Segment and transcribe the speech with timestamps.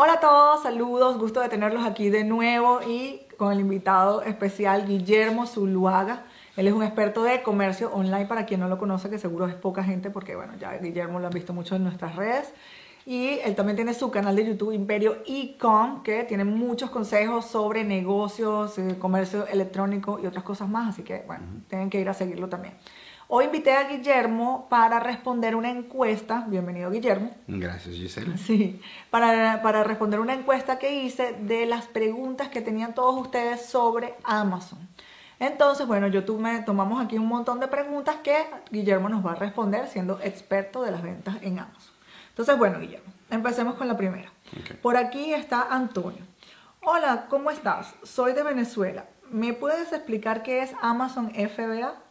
[0.00, 4.86] Hola a todos, saludos, gusto de tenerlos aquí de nuevo y con el invitado especial
[4.86, 6.22] Guillermo Zuluaga.
[6.56, 9.56] Él es un experto de comercio online, para quien no lo conoce, que seguro es
[9.56, 12.54] poca gente, porque bueno, ya Guillermo lo han visto mucho en nuestras redes.
[13.06, 17.82] Y él también tiene su canal de YouTube Imperio Ecom, que tiene muchos consejos sobre
[17.82, 20.90] negocios, eh, comercio electrónico y otras cosas más.
[20.90, 22.74] Así que bueno, tienen que ir a seguirlo también.
[23.30, 26.46] Hoy invité a Guillermo para responder una encuesta.
[26.48, 27.30] Bienvenido, Guillermo.
[27.46, 28.38] Gracias, Gisela.
[28.38, 28.80] Sí,
[29.10, 34.14] para, para responder una encuesta que hice de las preguntas que tenían todos ustedes sobre
[34.24, 34.78] Amazon.
[35.38, 39.34] Entonces, bueno, yo me tomamos aquí un montón de preguntas que Guillermo nos va a
[39.34, 41.92] responder siendo experto de las ventas en Amazon.
[42.30, 44.32] Entonces, bueno, Guillermo, empecemos con la primera.
[44.80, 46.24] Por aquí está Antonio.
[46.80, 47.94] Hola, ¿cómo estás?
[48.04, 49.04] Soy de Venezuela.
[49.30, 52.07] ¿Me puedes explicar qué es Amazon FBA?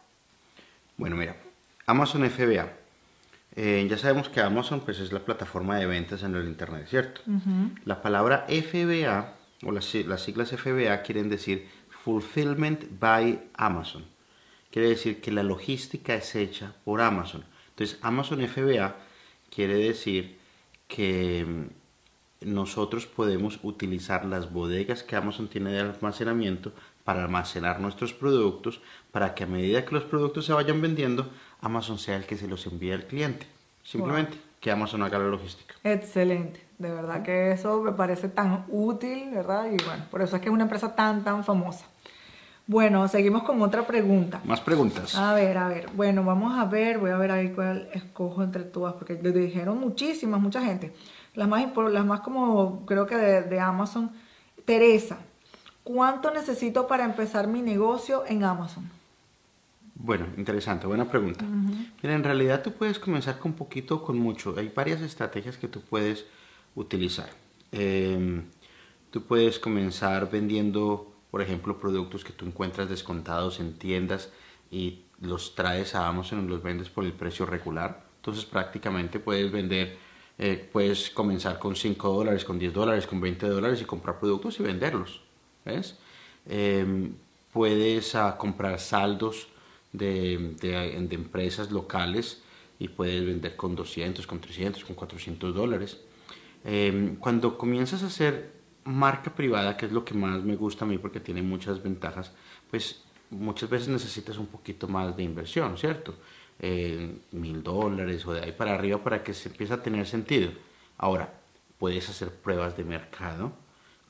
[0.98, 1.36] Bueno, mira,
[1.86, 2.70] Amazon FBA.
[3.56, 7.22] Eh, ya sabemos que Amazon pues, es la plataforma de ventas en el Internet, ¿cierto?
[7.84, 9.34] La palabra FBA
[9.64, 14.04] o las, las siglas FBA quieren decir Fulfillment by Amazon.
[14.70, 17.44] Quiere decir que la logística es hecha por Amazon.
[17.70, 18.96] Entonces, Amazon FBA
[19.54, 20.36] quiere decir
[20.88, 26.72] que mm, nosotros podemos utilizar las bodegas que Amazon tiene de almacenamiento
[27.08, 31.30] para almacenar nuestros productos, para que a medida que los productos se vayan vendiendo,
[31.62, 33.46] Amazon sea el que se los envíe al cliente.
[33.82, 35.74] Simplemente que Amazon haga la logística.
[35.84, 39.64] Excelente, de verdad que eso me parece tan útil, ¿verdad?
[39.72, 41.86] Y bueno, por eso es que es una empresa tan, tan famosa.
[42.66, 44.42] Bueno, seguimos con otra pregunta.
[44.44, 45.14] Más preguntas.
[45.14, 45.88] A ver, a ver.
[45.94, 49.80] Bueno, vamos a ver, voy a ver ahí cuál escojo entre todas, porque le dijeron
[49.80, 50.92] muchísimas, mucha gente.
[51.32, 54.10] Las más, las más como creo que de, Amazon.
[54.66, 55.16] Teresa,
[55.88, 58.90] ¿cuánto necesito para empezar mi negocio en Amazon?
[59.94, 61.44] Bueno, interesante, buena pregunta.
[62.02, 64.54] Mira, en realidad tú puedes comenzar con poquito o con mucho.
[64.58, 66.26] Hay varias estrategias que tú puedes
[66.74, 67.30] utilizar.
[67.72, 68.44] Em,
[69.10, 74.32] tú puedes comenzar vendiendo por ejemplo, productos que tú encuentras descontados en tiendas
[74.70, 78.04] y los traes a Amazon y los vendes por el precio regular.
[78.16, 79.98] Entonces prácticamente puedes vender,
[80.38, 84.58] eh, puedes comenzar con 5 dólares, con 10 dólares, con 20 dólares y comprar productos
[84.60, 85.22] y venderlos.
[85.64, 85.96] ¿Ves?
[86.46, 87.12] Em,
[87.52, 89.48] puedes comprar saldos
[89.92, 92.42] de, de, empresas locales
[92.78, 95.98] y puedes vender con 200, con 300, con 400 dólares.
[96.64, 98.52] Em, cuando comienzas a hacer
[98.84, 102.32] marca privada, que es lo que más me gusta a mí porque tiene muchas ventajas,
[102.70, 106.14] pues muchas veces necesitas un poquito más de inversión, ¿cierto?
[106.60, 110.50] Eh, mil dólares o de ahí para arriba para que se empiece a tener sentido.
[110.96, 111.32] Ahora,
[111.78, 113.52] puedes hacer pruebas de mercado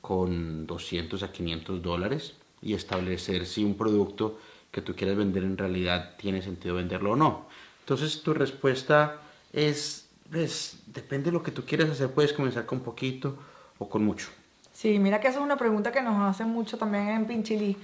[0.08, 2.32] con 200 a 500 dólares
[2.62, 4.38] y establecer si un producto
[4.70, 7.44] que tú quieres vender en realidad tiene sentido venderlo o no.
[7.80, 9.20] Entonces tu respuesta
[9.52, 13.36] es, pues, depende de lo que tú quieras hacer, puedes comenzar con poquito
[13.76, 14.28] o con mucho.
[14.72, 17.76] Sí, mira que esa es una pregunta que nos hacen mucho también en Pinchilí.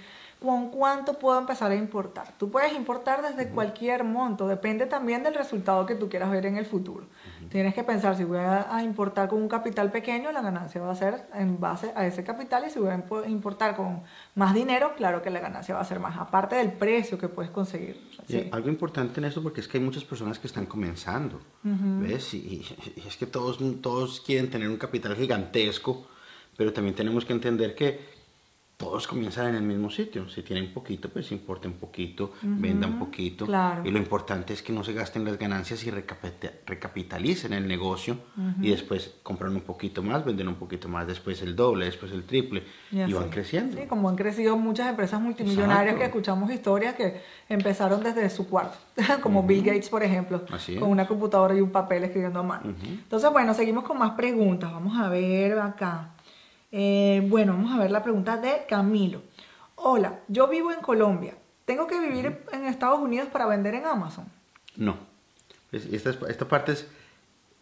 [0.45, 2.35] ¿Con cuánto puedo empezar a importar?
[2.37, 6.59] Tú puedes importar desde cualquier monto, depende también del resultado que tú quieras ver en
[6.59, 7.07] el futuro.
[7.49, 10.97] Tienes que pensar, si voy a, importar con un capital pequeño, la ganancia va a
[10.97, 14.03] ser en base a ese capital y si voy a importar con
[14.35, 17.51] más dinero, claro que la ganancia va a ser más, aparte del precio que puedes
[17.51, 17.99] conseguir.
[18.53, 22.35] Algo importante en eso porque es que hay muchas personas que están comenzando, ¿ves?
[22.35, 26.07] Y, y, es que todos, todos quieren tener un capital gigantesco
[26.57, 28.14] pero también tenemos que entender que
[28.77, 30.29] todos comienzan en el mismo sitio.
[30.29, 33.47] Si tienen poquito, pues importen poquito, vendan poquito.
[33.85, 38.19] Y lo importante es que no se gasten las ganancias y recapitalicen el negocio
[38.61, 42.25] y después compran un poquito más, venden un poquito más, después el doble, después el
[42.25, 43.77] triple y, van creciendo.
[43.81, 48.77] Sí, como han crecido muchas empresas multimillonarias que escuchamos historias que empezaron desde su cuarto,
[49.23, 50.45] como Bill Gates, por ejemplo,
[50.81, 52.75] con una computadora y un papel escribiendo a mano.
[52.85, 54.73] Entonces, bueno, seguimos con más preguntas.
[54.73, 56.14] Vamos a ver acá.
[56.77, 59.23] Eh, bueno, vamos a ver la pregunta de Camilo.
[59.77, 61.37] Hola, yo vivo en Colombia.
[61.65, 64.25] ¿Tengo que vivir en Estados Unidos para vender en Amazon?
[64.75, 64.97] No.
[65.71, 66.89] Esta, esta parte es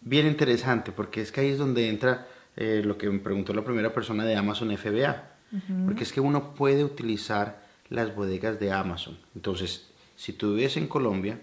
[0.01, 3.63] bien interesante porque es que ahí es donde entra eh, lo que me preguntó la
[3.63, 5.29] primera persona de Amazon FBA.
[5.85, 9.19] Porque es que uno puede utilizar las bodegas de Amazon.
[9.35, 11.39] Entonces, si tú vives en Colombia,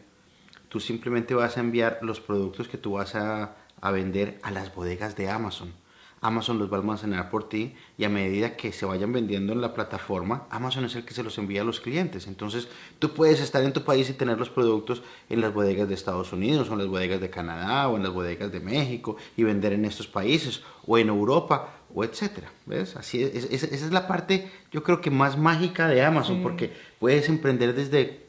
[0.70, 4.74] tú simplemente vas a enviar los productos que tú vas a, a vender a las
[4.74, 5.72] bodegas de Amazon.
[6.22, 9.62] Amazon los va a almacenar por ti y a medida que se vayan vendiendo en
[9.62, 12.28] la plataforma, Amazon es el que se los envía a los clientes.
[12.28, 12.68] Entonces
[13.00, 16.34] tú puedes estar en tu país y tener los productos en las bodegas de Estados
[16.34, 19.74] Unidos o en las bodegas de Canadá o en las bodegas de México y vender
[19.74, 22.52] en estos países o en Europa o etcétera.
[22.66, 22.96] ¿Ves?
[22.96, 27.28] Así es, esa es la parte yo creo que más mágica de Amazon porque puedes
[27.30, 28.28] emprender desde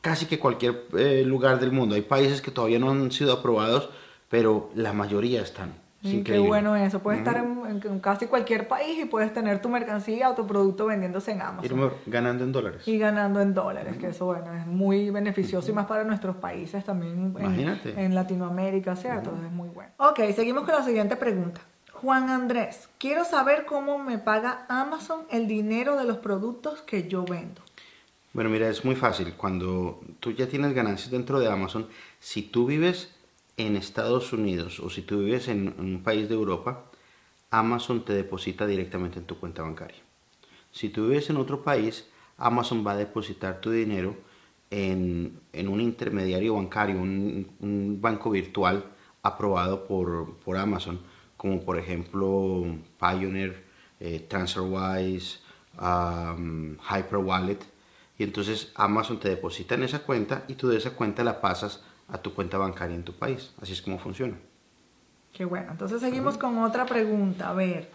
[0.00, 1.94] casi que cualquier eh, lugar del mundo.
[1.94, 3.90] Hay países que todavía no han sido aprobados,
[4.28, 5.89] pero la mayoría están.
[6.02, 7.00] Sí, qué bueno eso.
[7.00, 11.32] Puedes estar en, casi cualquier país y puedes tener tu mercancía o tu producto vendiéndose
[11.32, 11.92] en Amazon.
[12.06, 12.88] Y ganando en dólares.
[12.88, 16.84] Y ganando en dólares, que eso bueno, es muy beneficioso y más para nuestros países
[16.84, 19.30] también en, en, Latinoamérica, ¿cierto?
[19.44, 19.92] Es muy bueno.
[19.98, 21.60] Ok, seguimos con la siguiente pregunta.
[21.92, 27.26] Juan Andrés, quiero saber cómo me paga Amazon el dinero de los productos que yo
[27.26, 27.60] vendo.
[28.32, 29.34] Bueno, mira, es muy fácil.
[29.36, 31.88] Cuando tú ya tienes ganancias dentro de Amazon,
[32.20, 33.14] si tú vives
[33.66, 36.84] en Estados Unidos o si tú vives en, un país de Europa,
[37.50, 39.98] Amazon te deposita directamente en tu cuenta bancaria.
[40.72, 42.08] Si tú vives en otro país,
[42.38, 44.16] Amazon va a depositar tu dinero
[44.70, 48.84] en, un intermediario bancario, un, banco virtual
[49.22, 51.00] aprobado por, Amazon,
[51.36, 52.64] como por ejemplo
[52.98, 53.64] Pioneer,
[53.98, 55.40] eh, TransferWise,
[55.80, 57.58] um, Hyperwallet.
[58.16, 61.82] Y entonces Amazon te deposita en esa cuenta y tú de esa cuenta la pasas
[62.12, 63.52] a tu cuenta bancaria en tu país.
[63.60, 64.36] Así es como funciona.
[65.32, 65.72] Qué bueno.
[65.72, 67.50] Entonces seguimos con otra pregunta.
[67.50, 67.90] A ver,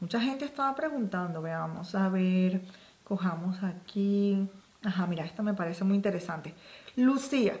[0.00, 2.62] mucha gente estaba preguntando, veamos, a ver,
[3.04, 4.48] cojamos aquí.
[4.82, 6.54] Ajá, mira, esta me parece muy interesante.
[6.96, 7.58] Lucía,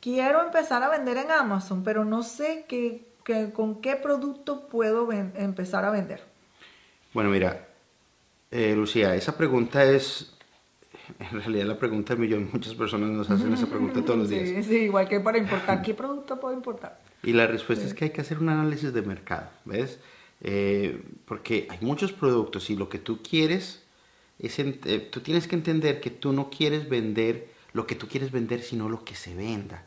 [0.00, 3.04] quiero empezar a vender en Amazon, pero no sé qué,
[3.52, 6.22] con qué producto puedo empezar a vender.
[7.12, 7.68] Bueno, mira,
[8.50, 10.35] eh, Lucía, esa pregunta es
[11.18, 14.48] en realidad la pregunta del millón, muchas personas nos hacen esa pregunta todos los días.
[14.48, 17.00] Sí, sí, igual que para importar, ¿qué producto puedo importar?
[17.22, 19.98] Y la respuesta es que hay que hacer un análisis de mercado, ¿ves?
[20.42, 23.82] Eh, porque hay muchos productos y lo que tú quieres
[24.38, 28.30] es, eh, tú tienes que entender que tú no quieres vender lo que tú quieres
[28.30, 29.86] vender, sino lo que se venda,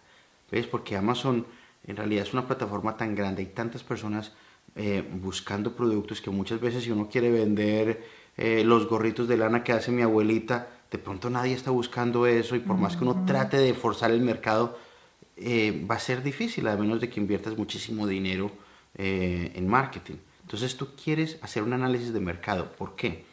[0.52, 0.68] ¿ves?
[0.68, 1.46] Porque Amazon
[1.86, 4.34] en realidad es una plataforma tan grande, hay tantas personas
[4.76, 8.20] eh, buscando productos que muchas veces si uno quiere vender
[8.64, 12.60] los gorritos de lana que hace mi abuelita, de pronto nadie está buscando eso y
[12.60, 14.78] por más que uno trate de forzar el mercado,
[15.36, 18.52] eh, va a ser difícil, a menos de que inviertas muchísimo dinero
[18.96, 20.16] eh, en marketing.
[20.42, 22.72] Entonces tú quieres hacer un análisis de mercado.
[22.72, 23.24] ¿Por qué?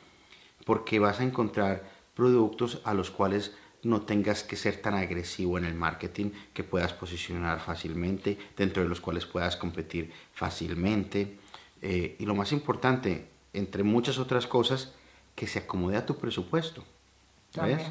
[0.67, 5.65] Porque vas a encontrar productos a los cuales no tengas que ser tan agresivo en
[5.65, 11.39] el marketing, que puedas posicionar fácilmente, dentro de los cuales puedas competir fácilmente.
[11.81, 14.93] Eh, y lo más importante, entre muchas otras cosas,
[15.35, 16.85] que se acomode a tu presupuesto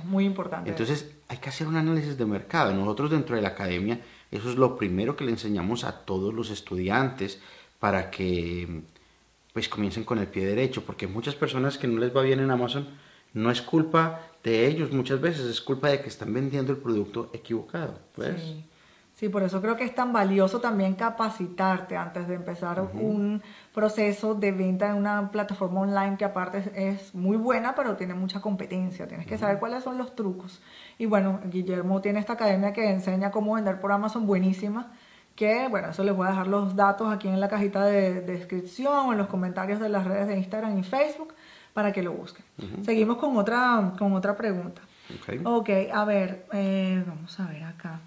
[0.03, 0.69] muy importante.
[0.69, 2.73] Entonces hay que hacer un análisis de mercado.
[2.73, 4.01] Nosotros dentro de la academia,
[4.31, 7.39] eso es lo primero que le enseñamos a todos los estudiantes
[7.79, 8.83] para que
[9.53, 12.51] pues comiencen con el pie derecho, porque muchas personas que no les va bien en
[12.51, 12.89] Amazon,
[13.33, 17.29] no es culpa de ellos muchas veces, es culpa de que están vendiendo el producto
[17.33, 17.97] equivocado.
[18.13, 18.41] Pues.
[18.41, 18.65] Sí,
[19.29, 23.41] por eso creo que es tan valioso también capacitarte antes de empezar un
[23.73, 28.41] proceso de venta en una plataforma online que aparte es muy buena, pero tiene mucha
[28.41, 29.07] competencia.
[29.07, 30.62] Tienes que saber cuáles son los trucos.
[30.97, 34.91] Y bueno, Guillermo tiene esta academia que enseña cómo vender por Amazon buenísima,
[35.35, 38.94] que bueno, eso les voy a dejar los datos aquí en la cajita de, descripción
[38.94, 41.33] o en los comentarios de las redes de Instagram y Facebook
[41.73, 42.45] para que lo busquen.
[42.83, 44.81] Seguimos con otra, con otra pregunta.
[45.45, 48.01] Ok, a ver, eh, vamos a ver acá.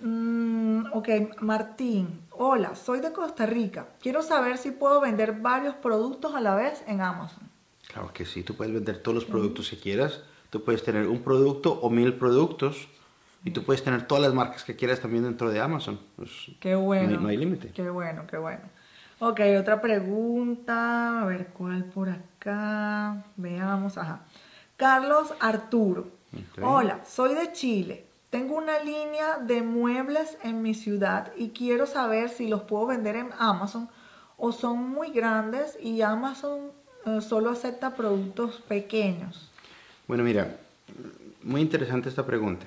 [0.00, 1.08] Mm, ok,
[1.40, 2.22] Martín.
[2.30, 3.88] Hola, soy de Costa Rica.
[4.00, 7.50] Quiero saber si puedo vender varios productos a la vez en Amazon.
[7.86, 10.22] Claro que sí, tú puedes vender todos los productos que quieras.
[10.48, 12.88] Tú puedes tener un producto o mil productos
[13.44, 16.00] y tú puedes tener todas las marcas que quieras también dentro de Amazon.
[16.16, 16.30] Pues,
[16.60, 17.20] qué bueno.
[17.20, 17.72] No hay, límite.
[17.72, 18.62] Qué bueno, qué bueno.
[19.18, 21.22] Ok, otra pregunta.
[21.22, 23.24] A ver, ¿cuál por acá?
[23.36, 23.98] Veamos.
[23.98, 24.24] Ajá.
[24.76, 26.08] Carlos Arturo.
[26.62, 28.09] Hola, soy de Chile.
[28.30, 33.16] Tengo una línea de muebles en mi ciudad y quiero saber si los puedo vender
[33.16, 33.88] en Amazon
[34.36, 36.70] o son muy grandes y Amazon
[37.06, 39.50] eh, solo acepta productos pequeños.
[40.06, 40.56] Bueno, mira,
[41.42, 42.66] muy interesante esta pregunta.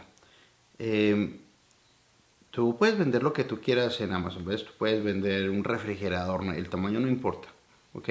[0.77, 1.37] Em,
[2.51, 4.65] tú puedes vender lo que tú quieras en Amazon, ¿ves?
[4.65, 7.47] Tú puedes vender un refrigerador, el tamaño no importa,
[7.93, 8.09] ¿ok?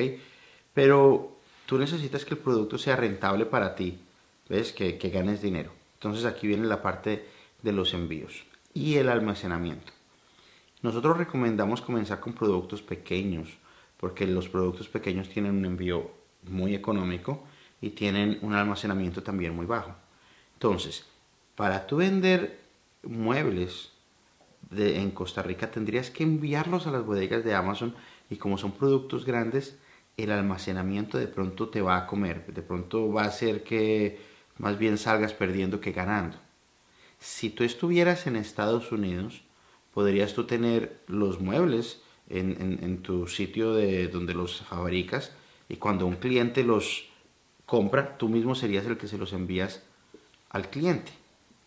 [0.72, 3.98] Pero tú necesitas que el producto sea rentable para ti,
[4.48, 4.72] ¿ves?
[4.72, 5.70] Que, que ganes dinero.
[5.94, 7.26] Entonces aquí viene la parte
[7.62, 9.92] de los envíos y el almacenamiento.
[10.82, 13.48] Nosotros recomendamos comenzar con productos pequeños
[13.98, 16.10] porque los productos pequeños tienen un envío
[16.42, 17.44] muy económico
[17.80, 19.94] y tienen un almacenamiento también muy bajo.
[20.54, 21.06] Entonces,
[21.54, 22.58] para tú vender
[23.04, 23.92] muebles
[24.72, 27.94] en Costa Rica tendrías que enviarlos a las bodegas de Amazon
[28.30, 29.78] y como son productos grandes,
[30.16, 34.20] el almacenamiento de pronto te va a comer, de pronto va a hacer que
[34.58, 36.38] más bien salgas perdiendo que ganando
[37.22, 39.42] si tú estuvieras en Estados Unidos,
[39.94, 45.32] podrías tú tener los muebles en, tu sitio de donde los fabricas
[45.68, 47.04] y cuando un cliente los
[47.64, 49.82] compra, tú mismo serías el que se los envías
[50.50, 51.12] al cliente.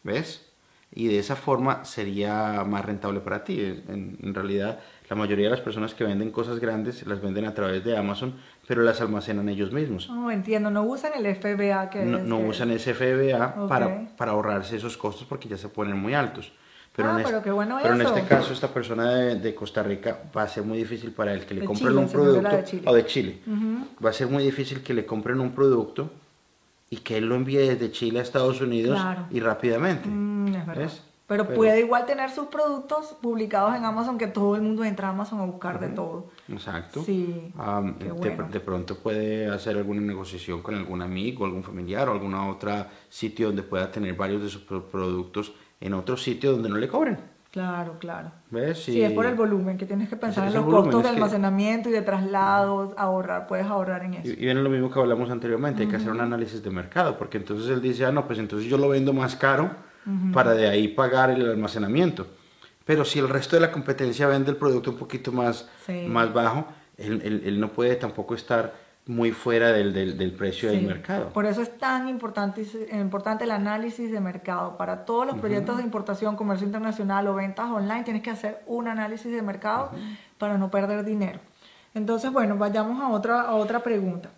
[0.03, 0.45] ¿Ves?
[0.93, 3.59] y de esa forma sería más rentable para ti.
[3.59, 7.53] En, en, realidad, la mayoría de las personas que venden cosas grandes las venden a
[7.53, 8.35] través de Amazon,
[8.67, 10.09] pero las almacenan ellos mismos.
[10.09, 14.07] No, entiendo, no usan el FBA que No, es, no que- usan ese FBA para,
[14.17, 16.51] para ahorrarse esos costos porque ya se ponen muy altos.
[16.95, 18.15] Pero, Ah, en, pero este, bueno pero en eso.
[18.15, 21.45] este caso, esta persona de, de Costa Rica va a ser muy difícil para él
[21.45, 22.83] que le De compren Chile, un el producto de Chile.
[22.85, 23.39] o de Chile.
[24.03, 26.09] Va a ser muy difícil que le compren un producto
[26.89, 29.25] y que él lo envíe desde Chile a Estados Unidos Claro.
[29.29, 30.07] y rápidamente.
[30.07, 31.01] Mm, es.
[31.27, 35.07] Pero, Pero- puede igual tener sus productos publicados en Amazon que todo el mundo entra
[35.07, 36.27] a Amazon a buscar de todo.
[36.47, 37.01] Exacto.
[37.03, 37.51] Sí,
[37.97, 38.47] qué de, bueno.
[38.51, 43.47] de pronto puede hacer alguna negociación con algún amigo, algún familiar o algún otro sitio
[43.47, 47.17] donde pueda tener varios de sus pro- productos en otro sitio donde no le cobren.
[47.49, 48.31] Claro, claro.
[48.51, 48.83] ¿Ves?
[48.83, 51.09] Sí, es por el volumen, que tienes que pensar Es en los volumen, costos de
[51.09, 54.27] que- almacenamiento y de traslados, ahorrar, puedes ahorrar en eso.
[54.27, 57.17] Y, y viene lo mismo que hablamos anteriormente, hay que hacer un análisis de mercado,
[57.17, 59.71] porque entonces él dice, ah, no, pues entonces yo lo vendo más caro
[60.33, 62.27] para de ahí pagar el almacenamiento.
[62.85, 66.05] Pero si el resto de la competencia vende el producto un poquito más, Sí.
[66.07, 68.73] más bajo, él, él- él no puede tampoco estar
[69.07, 71.29] muy fuera del, del- del precio del mercado.
[71.29, 74.77] Por eso es tan importante, importante el análisis de mercado.
[74.77, 78.87] Para todos los proyectos de importación, comercio internacional o ventas online, tienes que hacer un
[78.87, 79.91] análisis de mercado
[80.39, 81.39] para no perder dinero.
[81.93, 84.29] Entonces, bueno, vayamos a otra, a otra pregunta.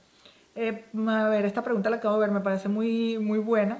[0.55, 3.77] Eh, a ver, esta pregunta la acabo de ver, me parece muy, muy buena.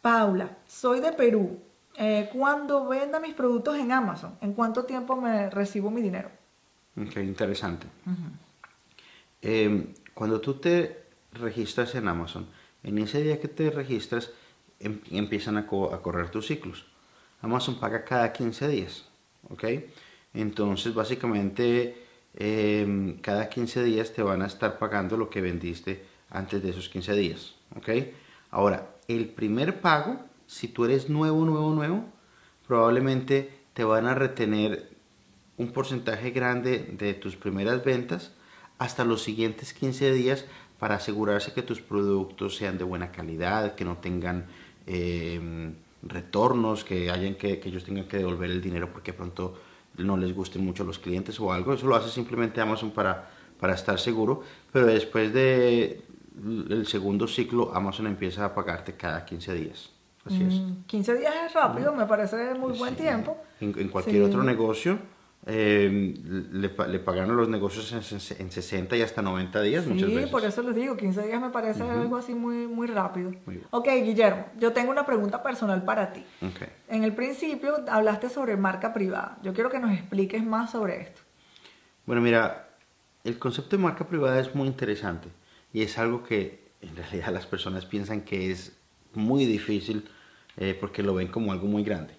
[0.00, 1.58] Paula, soy de Perú.
[1.96, 6.30] Eh, cuando venda mis productos en Amazon, ¿en cuánto tiempo me recibo mi dinero?
[6.96, 7.86] Ok, interesante.
[9.42, 12.46] Eh, cuando tú te registras en Amazon,
[12.82, 14.30] en ese día que te registras,
[14.80, 16.86] em- empiezan a, co- a correr tus ciclos.
[17.42, 19.04] Amazon paga cada 15 días,
[19.48, 19.64] ¿ok?
[20.34, 21.96] Entonces, básicamente,
[22.34, 26.88] em, cada 15 días te van a estar pagando lo que vendiste antes de esos
[26.88, 27.88] 15 días, ¿ok?
[28.50, 32.04] Ahora, el primer pago, si tú eres nuevo, nuevo, nuevo,
[32.66, 34.90] probablemente te van a retener
[35.56, 38.32] un porcentaje grande de tus primeras ventas
[38.78, 40.44] hasta los siguientes 15 días
[40.78, 44.46] para asegurarse que tus productos sean de buena calidad, que no tengan
[44.86, 45.72] eh,
[46.02, 49.58] retornos, que, hayan que, ellos tengan que devolver el dinero porque pronto
[49.96, 51.72] no les gusten mucho los clientes o algo.
[51.72, 56.02] Eso lo hace simplemente Amazon para, para estar seguro, pero después de
[56.70, 59.90] el segundo ciclo Amazon empieza a pagarte cada 15 días.
[60.24, 60.54] Así es.
[60.54, 63.02] Mm, 15 días es rápido, me parece muy buen Sí.
[63.02, 63.36] tiempo.
[63.60, 64.22] En, en cualquier Sí.
[64.22, 64.98] otro negocio
[65.46, 66.14] eh,
[66.52, 67.98] le, le pagan a los negocios en,
[68.42, 70.30] en 60 y hasta 90 días muchas Sí, veces.
[70.30, 73.32] por eso les digo, 15 días me parece algo así muy, muy rápido.
[73.46, 73.62] Muy.
[73.70, 76.24] Ok, Guillermo, yo tengo una pregunta personal para ti.
[76.42, 76.68] Ok.
[76.88, 79.38] En el principio hablaste sobre marca privada.
[79.42, 81.22] Yo quiero que nos expliques más sobre esto.
[82.04, 82.68] Bueno, mira,
[83.24, 85.28] el concepto de marca privada es muy interesante
[85.72, 88.76] y es algo que en realidad las personas piensan que es
[89.14, 90.08] muy difícil
[90.56, 92.14] eh, porque lo ven como algo muy grande.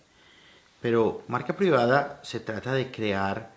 [0.82, 3.51] Pero marca privada se trata de crear,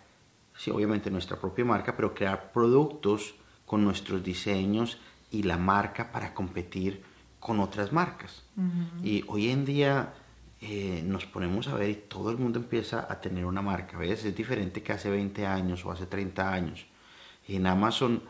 [0.56, 3.34] sí, obviamente nuestra propia marca, pero crear productos
[3.64, 4.98] con nuestros diseños
[5.30, 7.04] y la marca para competir
[7.38, 8.42] con otras marcas.
[9.02, 10.12] Y hoy en día
[10.60, 14.24] eh, nos ponemos a ver y todo el mundo empieza a tener una marca, ¿ves?
[14.24, 16.86] Es diferente que hace 20 años o hace 30 años.
[17.48, 18.22] En Amazon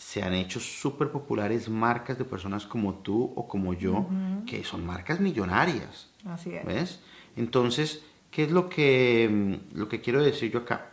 [0.00, 4.08] se han hecho súper populares marcas de personas como tú o como yo,
[4.46, 6.08] que son marcas millonarias.
[6.24, 6.64] Así es.
[6.64, 7.00] ¿Ves?
[7.36, 10.92] Entonces, ¿qué es lo que, mm, lo que quiero decir yo acá?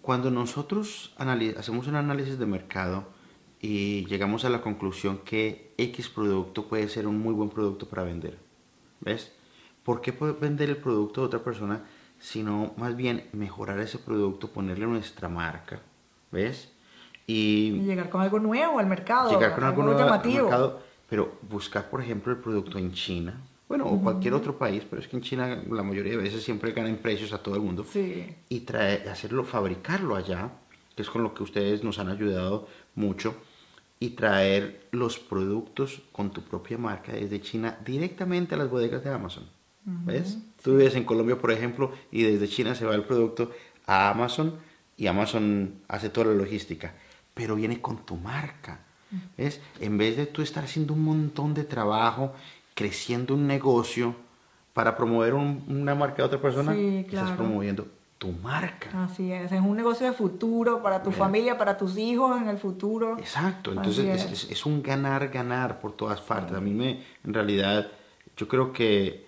[0.00, 3.10] Cuando nosotros hacemos un análisis de mercado
[3.60, 8.04] y llegamos a la conclusión que X producto puede ser un muy buen producto para
[8.04, 8.38] vender,
[9.00, 9.34] ¿ves?
[9.84, 11.84] ¿Por qué puede vender el producto de otra persona
[12.18, 15.82] sino más bien mejorar ese producto, ponerle nuestra marca,
[16.32, 16.72] ¿ves?
[17.30, 19.30] Y Y llegar con algo nuevo al mercado.
[19.30, 20.44] llegar con algo nuevo al llamativo.
[20.48, 25.00] mercado, pero buscar, por ejemplo, el producto en China, bueno, o cualquier otro país, pero
[25.00, 27.84] es que en China la mayoría de veces siempre ganan precios a todo el mundo,
[27.84, 28.26] Sí.
[28.48, 30.50] y traer, hacerlo, fabricarlo allá,
[30.96, 33.34] que es con lo que ustedes nos han ayudado mucho,
[34.00, 39.10] y traer los productos con tu propia marca desde China directamente a las bodegas de
[39.10, 39.44] Amazon.
[39.84, 40.38] ¿Ves?
[40.62, 43.50] Tú vives en Colombia, por ejemplo, y desde China se va el producto
[43.86, 44.54] a Amazon
[44.96, 46.94] y Amazon hace toda la logística,
[47.40, 48.80] pero viene con tu marca.
[49.38, 49.62] ¿Ves?
[49.80, 52.34] En vez de tú estar haciendo un montón de trabajo,
[52.74, 54.14] creciendo un negocio
[54.74, 57.36] para promover un- una marca de otra persona, Sí, estás claro.
[57.36, 57.86] promoviendo
[58.18, 59.04] tu marca.
[59.04, 59.50] Así es.
[59.50, 63.16] Es un negocio de futuro para tu familia, para tus hijos en el futuro.
[63.18, 64.50] Exacto, entonces es, es.
[64.50, 66.54] es- un ganar-ganar por todas partes.
[66.54, 67.88] A mí me, en realidad,
[68.36, 69.26] yo creo que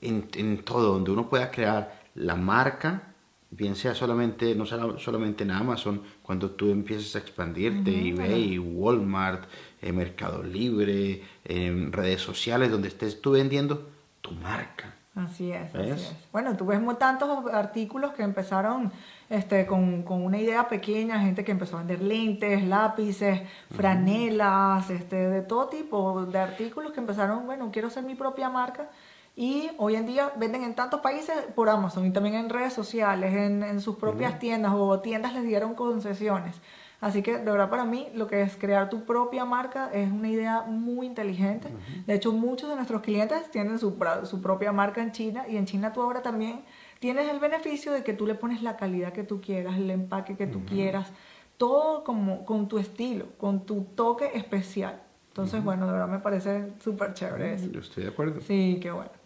[0.00, 3.11] en, en todo, donde uno pueda crear la marca,
[3.52, 9.44] bien sea solamente, no sea solamente en Amazon, cuando tú empieces a expandirte, eBay, Walmart,
[9.80, 13.88] eh, Mercado Libre, en redes sociales, donde estés tú vendiendo
[14.22, 14.94] tu marca.
[15.14, 16.14] Así es, así es.
[16.32, 18.90] Bueno, tú ves tantos artículos que empezaron
[19.28, 25.16] este, con, con una idea pequeña, gente que empezó a vender lentes, lápices, franelas, este,
[25.16, 28.88] de todo tipo de artículos que empezaron, bueno, quiero ser mi propia marca.
[29.34, 33.32] Y hoy en día venden en tantos países por Amazon y también en redes sociales,
[33.34, 36.60] en, en sus propias tiendas o tiendas les dieron concesiones.
[37.02, 40.28] Así que de verdad para mí lo que es crear tu propia marca es una
[40.28, 41.66] idea muy inteligente.
[42.06, 45.66] De hecho muchos de nuestros clientes tienen su, su propia marca en China y en
[45.66, 46.62] China tú ahora también
[47.00, 50.36] tienes el beneficio de que tú le pones la calidad que tú quieras, el empaque
[50.36, 51.10] que tú quieras,
[51.56, 55.02] todo como con tu estilo, con tu toque especial.
[55.26, 57.68] Entonces bueno, de verdad me parece súper chévere eso.
[57.68, 58.40] Yo estoy de acuerdo.
[58.42, 59.21] Sí, qué bueno.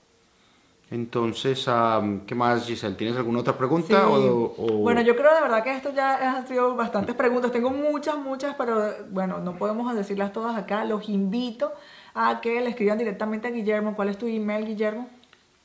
[0.90, 1.68] Entonces,
[2.26, 2.94] ¿qué más, Giselle?
[2.94, 3.88] ¿Tienes alguna otra pregunta?
[3.88, 3.94] Sí.
[3.94, 7.50] O, o- Bueno, yo creo de verdad que esto ya han sido bastantes preguntas.
[7.50, 10.84] Tengo muchas, muchas, pero bueno, no podemos decirlas todas acá.
[10.84, 11.72] Los invito
[12.14, 13.96] a que le escriban directamente a Guillermo.
[13.96, 15.08] ¿Cuál es tu email, Guillermo?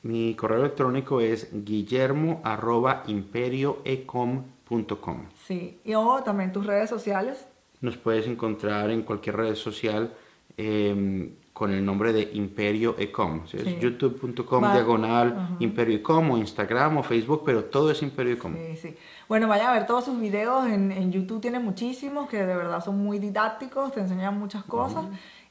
[0.02, 5.26] Mi correo electrónico es guillermo arroba imperioecom.com.
[5.46, 5.78] Sí.
[5.84, 7.46] Y o también tus redes sociales.
[7.80, 10.12] Nos puedes encontrar en cualquier red social
[10.56, 13.46] eh, con el nombre de Imperio Ecom.
[13.46, 13.58] ¿sí?
[13.58, 13.78] Es Sí.
[13.80, 15.56] youtube.com diagonal Ajá.
[15.60, 18.54] Imperio Ecom o Instagram o Facebook, pero todo es Imperio Ecom.
[18.54, 18.96] Sí, sí.
[19.28, 20.66] Bueno, vayan a ver todos sus videos.
[20.66, 25.04] En, en YouTube tiene muchísimos que de verdad son muy didácticos, te enseñan muchas cosas.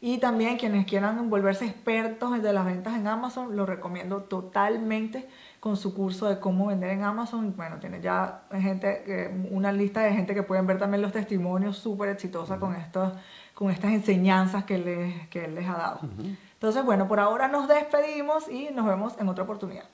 [0.03, 5.27] Y también quienes quieran volverse expertos de las ventas en Amazon, lo recomiendo totalmente
[5.61, 7.53] con su curso de cómo vender en Amazon.
[7.55, 12.09] Bueno, tiene ya gente, una lista de gente que pueden ver también los testimonios súper
[12.09, 13.13] exitosa con, estos,
[13.53, 15.99] con estas enseñanzas que, les, que él les ha dado.
[16.53, 19.85] Entonces, bueno, por ahora nos despedimos y nos vemos en otra oportunidad.